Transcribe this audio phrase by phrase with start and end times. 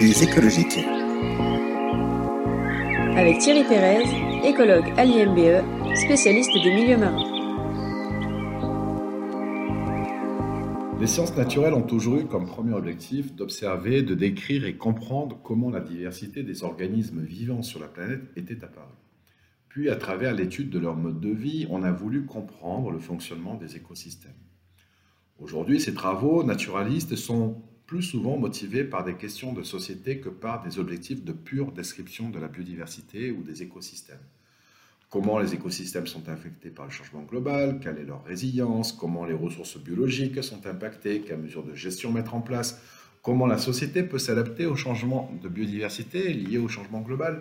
[0.00, 0.78] Les écologiques.
[3.16, 7.24] Avec Thierry Pérez, écologue à l'IMBE, spécialiste des milieux marins.
[11.00, 15.70] Les sciences naturelles ont toujours eu comme premier objectif d'observer, de décrire et comprendre comment
[15.70, 18.86] la diversité des organismes vivants sur la planète était apparue.
[19.68, 23.56] Puis, à travers l'étude de leur mode de vie, on a voulu comprendre le fonctionnement
[23.56, 24.32] des écosystèmes.
[25.40, 30.62] Aujourd'hui, ces travaux naturalistes sont plus souvent motivés par des questions de société que par
[30.62, 34.20] des objectifs de pure description de la biodiversité ou des écosystèmes.
[35.08, 39.32] Comment les écosystèmes sont affectés par le changement global, quelle est leur résilience, comment les
[39.32, 42.78] ressources biologiques sont impactées, quelles mesures de gestion mettre en place,
[43.22, 47.40] comment la société peut s'adapter au changement de biodiversité lié au changement global.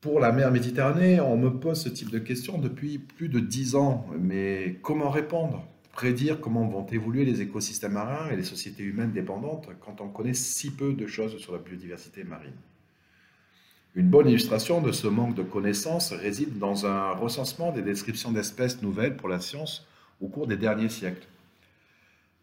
[0.00, 3.76] Pour la mer Méditerranée, on me pose ce type de questions depuis plus de dix
[3.76, 5.68] ans, mais comment répondre?
[5.92, 10.34] Prédire comment vont évoluer les écosystèmes marins et les sociétés humaines dépendantes quand on connaît
[10.34, 12.56] si peu de choses sur la biodiversité marine.
[13.94, 18.80] Une bonne illustration de ce manque de connaissances réside dans un recensement des descriptions d'espèces
[18.80, 19.86] nouvelles pour la science
[20.22, 21.28] au cours des derniers siècles.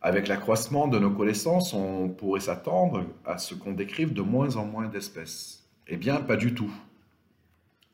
[0.02, 4.66] Avec l'accroissement de nos connaissances, on pourrait s'attendre à ce qu'on décrive de moins en
[4.66, 5.64] moins d'espèces.
[5.88, 6.72] Eh bien, pas du tout.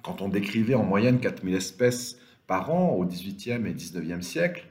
[0.04, 4.68] Quand on décrivait en moyenne 4000 espèces par an au XVIIIe et XIXe siècle,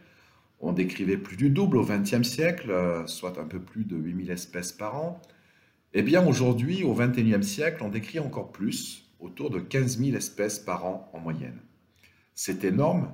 [0.60, 4.30] on décrivait plus du double au XXe siècle, euh, soit un peu plus de 8000
[4.30, 5.20] espèces par an.
[5.92, 10.58] Eh bien, aujourd'hui, au XXIe siècle, on décrit encore plus, autour de 15 000 espèces
[10.58, 11.58] par an en moyenne.
[12.34, 13.12] C'est énorme,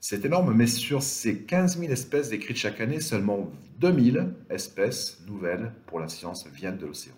[0.00, 5.72] c'est énorme, mais sur ces 15 000 espèces décrites chaque année, seulement 2000 espèces nouvelles
[5.86, 7.16] pour la science viennent de l'océan.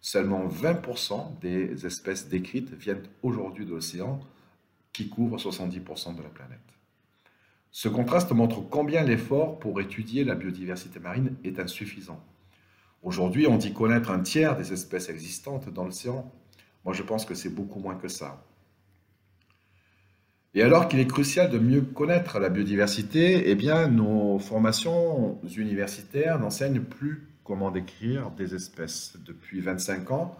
[0.00, 4.20] Seulement 20% des espèces décrites viennent aujourd'hui de l'océan,
[4.92, 6.60] qui couvre 70% de la planète.
[7.76, 12.22] Ce contraste montre combien l'effort pour étudier la biodiversité marine est insuffisant.
[13.02, 16.30] Aujourd'hui, on dit connaître un tiers des espèces existantes dans l'océan.
[16.84, 18.44] Moi, je pense que c'est beaucoup moins que ça.
[20.54, 26.80] Et alors qu'il est crucial de mieux connaître la biodiversité, eh nos formations universitaires n'enseignent
[26.80, 29.16] plus comment décrire des espèces.
[29.26, 30.36] Depuis 25 ans,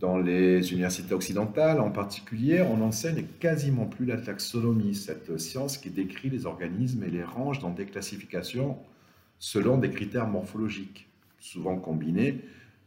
[0.00, 5.90] dans les universités occidentales en particulier, on n'enseigne quasiment plus la taxonomie, cette science qui
[5.90, 8.76] décrit les organismes et les range dans des classifications
[9.38, 12.40] selon des critères morphologiques, souvent combinés,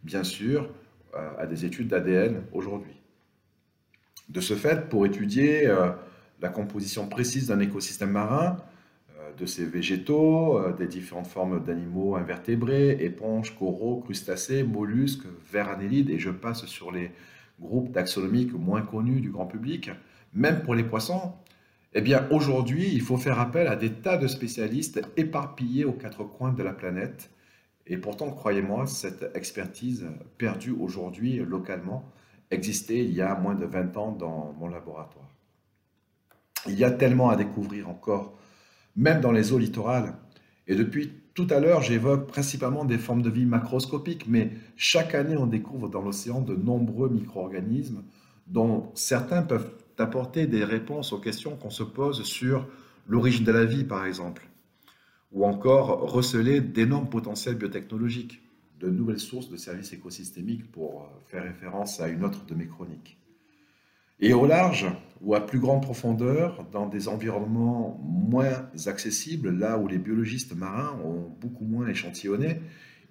[0.03, 0.69] bien sûr,
[1.15, 2.95] euh, à des études d'ADN aujourd'hui.
[4.29, 5.91] De ce fait, pour étudier euh,
[6.41, 8.57] la composition précise d'un écosystème marin,
[9.37, 16.09] de ces végétaux, euh, des différentes formes d'animaux invertébrés, éponges, coraux, crustacés, mollusques, vers annélides,
[16.09, 17.11] et je passe sur les
[17.59, 19.91] groupes taxonomiques moins connus du grand public,
[20.33, 21.33] même pour les poissons,
[21.93, 26.23] eh bien aujourd'hui, il faut faire appel à des tas de spécialistes éparpillés aux quatre
[26.23, 27.31] coins de la planète.
[27.87, 30.05] Et pourtant, croyez-moi, cette expertise
[30.37, 32.11] perdue aujourd'hui localement
[32.51, 35.29] existait il y a moins de 20 ans dans mon laboratoire.
[36.67, 38.37] Il y a tellement à découvrir encore
[38.97, 40.15] même dans les eaux littorales.
[40.67, 45.37] Et depuis tout à l'heure, j'évoque principalement des formes de vie macroscopiques, mais chaque année,
[45.37, 48.03] on découvre dans l'océan de nombreux micro-organismes
[48.47, 52.67] dont certains peuvent apporter des réponses aux questions qu'on se pose sur
[53.07, 54.47] l'origine de la vie, par exemple,
[55.31, 58.41] ou encore receler d'énormes potentiels biotechnologiques,
[58.79, 63.17] de nouvelles sources de services écosystémiques, pour faire référence à une autre de mes chroniques.
[64.19, 64.87] Et au large
[65.21, 70.97] ou à plus grande profondeur, dans des environnements moins accessibles, là où les biologistes marins
[71.03, 72.61] ont beaucoup moins échantillonné,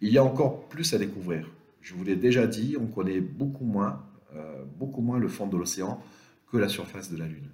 [0.00, 1.50] il y a encore plus à découvrir.
[1.80, 5.56] Je vous l'ai déjà dit, on connaît beaucoup moins, euh, beaucoup moins le fond de
[5.56, 6.02] l'océan
[6.50, 7.50] que la surface de la Lune.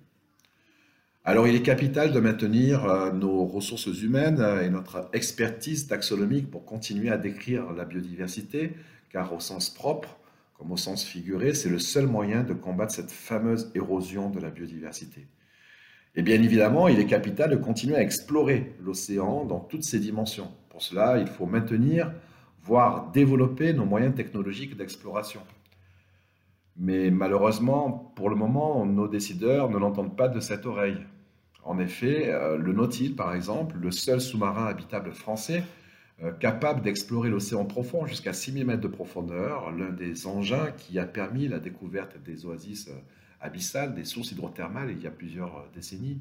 [1.24, 6.64] Alors il est capital de maintenir euh, nos ressources humaines et notre expertise taxonomique pour
[6.64, 8.72] continuer à décrire la biodiversité,
[9.10, 10.19] car au sens propre,
[10.62, 14.49] comme au sens figuré, c'est le seul moyen de combattre cette fameuse érosion de la
[14.49, 15.27] biodiversité.
[16.15, 20.53] Et bien évidemment, il est capital de continuer à explorer l'océan dans toutes ses dimensions.
[20.71, 22.12] Pour cela, il faut maintenir,
[22.62, 25.41] voire développer nos moyens technologiques d'exploration.
[26.76, 31.05] Mais malheureusement, pour le moment, nos décideurs ne l'entendent pas de cette oreille.
[31.65, 35.65] En effet, euh, le Nautil, par exemple, le seul sous-marin habitable français,
[36.20, 41.06] euh, capable d'explorer l'océan profond jusqu'à 6000 mètres de profondeur, l'un des engins qui a
[41.06, 42.93] permis la découverte des oasis euh,
[43.41, 46.20] abyssales, des sources hydrothermales il y a plusieurs euh, décennies,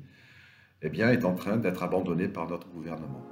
[0.82, 3.24] eh est en train d'être abandonné par notre gouvernement.